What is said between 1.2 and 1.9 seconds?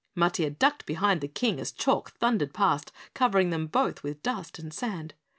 the King as